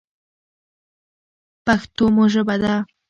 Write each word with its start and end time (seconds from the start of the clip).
پښتو 1.65 2.05
مو 2.15 2.23
ژبه 2.33 2.55
ده. 2.63 2.75